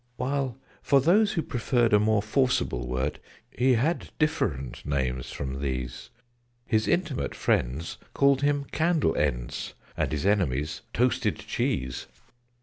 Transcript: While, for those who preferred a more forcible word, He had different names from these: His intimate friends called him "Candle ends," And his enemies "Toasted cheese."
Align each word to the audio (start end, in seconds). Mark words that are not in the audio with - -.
While, 0.17 0.57
for 0.81 0.99
those 0.99 1.33
who 1.33 1.43
preferred 1.43 1.93
a 1.93 1.99
more 1.99 2.23
forcible 2.23 2.87
word, 2.87 3.19
He 3.51 3.73
had 3.75 4.09
different 4.17 4.83
names 4.83 5.31
from 5.31 5.61
these: 5.61 6.09
His 6.65 6.87
intimate 6.87 7.35
friends 7.35 7.99
called 8.15 8.41
him 8.41 8.65
"Candle 8.71 9.15
ends," 9.15 9.75
And 9.95 10.11
his 10.11 10.25
enemies 10.25 10.81
"Toasted 10.91 11.37
cheese." 11.37 12.07